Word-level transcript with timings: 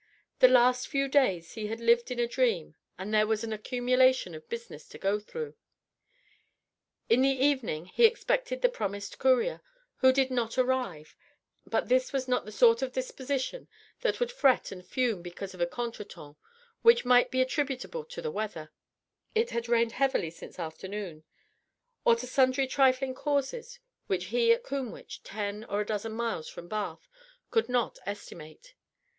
The 0.39 0.47
last 0.47 0.87
few 0.87 1.07
days 1.07 1.51
he 1.51 1.67
had 1.67 1.79
lived 1.79 2.09
in 2.09 2.17
a 2.17 2.25
dream 2.27 2.73
and 2.97 3.13
there 3.13 3.27
was 3.27 3.43
an 3.43 3.53
accumulation 3.53 4.33
of 4.33 4.49
business 4.49 4.87
to 4.89 4.97
go 4.97 5.19
through. 5.19 5.53
In 7.07 7.21
the 7.21 7.29
evening 7.29 7.85
he 7.85 8.05
expected 8.05 8.63
the 8.63 8.69
promised 8.69 9.19
courier, 9.19 9.61
who 9.97 10.11
did 10.11 10.31
not 10.31 10.57
arrive: 10.57 11.15
but 11.67 11.87
his 11.87 12.11
was 12.11 12.27
not 12.27 12.45
the 12.45 12.51
sort 12.51 12.81
of 12.81 12.93
disposition 12.93 13.67
that 13.99 14.19
would 14.19 14.31
fret 14.31 14.71
and 14.71 14.83
fume 14.83 15.21
because 15.21 15.53
of 15.53 15.61
a 15.61 15.67
contretemps 15.67 16.39
which 16.81 17.05
might 17.05 17.29
be 17.29 17.39
attributable 17.39 18.03
to 18.05 18.23
the 18.23 18.31
weather 18.31 18.71
it 19.35 19.51
had 19.51 19.69
rained 19.69 19.91
heavily 19.91 20.31
since 20.31 20.57
afternoon 20.57 21.23
or 22.05 22.15
to 22.15 22.25
sundry 22.25 22.65
trifling 22.65 23.13
causes 23.13 23.79
which 24.07 24.25
he 24.33 24.51
at 24.51 24.63
Combwich, 24.63 25.19
ten 25.23 25.63
or 25.65 25.79
a 25.81 25.85
dozen 25.85 26.13
miles 26.13 26.49
from 26.49 26.67
Bath, 26.67 27.07
could 27.51 27.69
not 27.69 27.99
estimate. 28.07 28.73